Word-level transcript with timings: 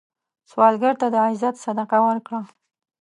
سوالګر 0.49 0.93
ته 1.01 1.07
د 1.13 1.15
عزت 1.27 1.55
صدقه 1.63 1.97
ورکړه 2.07 2.41